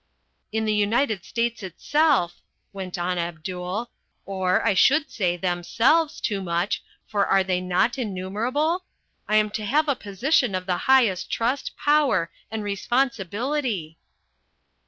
"In 0.51 0.65
the 0.65 0.73
United 0.73 1.23
States 1.23 1.61
itself," 1.61 2.41
went 2.73 2.97
on 2.97 3.19
Abdul, 3.19 3.91
"or, 4.25 4.65
I 4.65 4.73
should 4.73 5.11
say, 5.11 5.37
themselves, 5.37 6.19
Toomuch, 6.19 6.79
for 7.05 7.23
are 7.27 7.43
they 7.43 7.61
not 7.61 7.99
innumerable? 7.99 8.85
I 9.27 9.35
am 9.35 9.51
to 9.51 9.63
have 9.63 9.87
a 9.87 9.95
position 9.95 10.55
of 10.55 10.65
the 10.65 10.77
highest 10.89 11.29
trust, 11.29 11.77
power 11.77 12.31
and 12.49 12.63
responsibility." 12.63 13.99